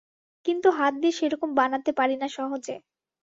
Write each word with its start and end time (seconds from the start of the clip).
কিন্তু 0.45 0.67
হাত 0.71 0.93
দিয়ে 1.01 1.17
সেরকম 1.19 1.49
বানাতে 1.55 1.91
পারি 1.99 2.15
না 2.17 2.27
সহজে। 2.29 2.75